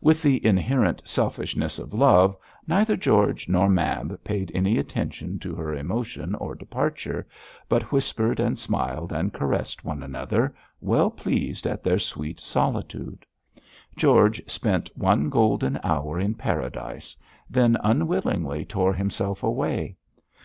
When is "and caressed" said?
9.12-9.84